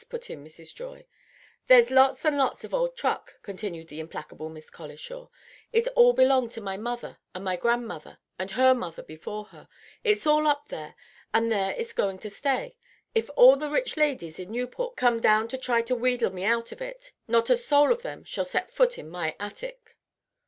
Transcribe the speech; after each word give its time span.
put 0.09 0.31
in 0.31 0.43
Mrs. 0.43 0.73
Joy. 0.73 1.05
"There's 1.67 1.91
lots 1.91 2.25
and 2.25 2.35
lots 2.35 2.63
of 2.63 2.73
old 2.73 2.97
truck," 2.97 3.39
continued 3.43 3.87
the 3.87 3.99
implacable 3.99 4.49
Miss 4.49 4.71
Colishaw. 4.71 5.29
"It 5.71 5.87
all 5.89 6.13
belonged 6.13 6.49
to 6.53 6.59
my 6.59 6.75
mother 6.75 7.19
and 7.35 7.43
my 7.45 7.55
grandmother 7.55 8.17
and 8.39 8.49
her 8.49 8.73
mother 8.73 9.03
before 9.03 9.45
her. 9.53 9.67
It's 10.03 10.25
all 10.25 10.47
up 10.47 10.69
there; 10.69 10.95
and 11.35 11.51
there 11.51 11.73
it's 11.77 11.93
going 11.93 12.17
to 12.17 12.31
stay, 12.31 12.77
if 13.13 13.29
all 13.35 13.55
the 13.57 13.69
rich 13.69 13.95
ladies 13.95 14.39
in 14.39 14.51
Newport 14.51 14.95
come 14.95 15.19
down 15.21 15.47
to 15.49 15.57
try 15.59 15.83
to 15.83 15.93
wheedle 15.93 16.31
me 16.33 16.45
out 16.45 16.71
of 16.71 16.81
it. 16.81 17.11
Not 17.27 17.51
a 17.51 17.55
soul 17.55 17.91
of 17.91 18.01
them 18.01 18.23
shall 18.23 18.43
set 18.43 18.71
foot 18.73 18.97
in 18.97 19.07
my 19.07 19.35
attic." 19.39 19.97